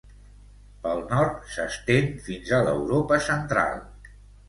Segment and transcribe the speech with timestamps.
[0.85, 3.83] Pel nord s'estén fins a l'Europa Central.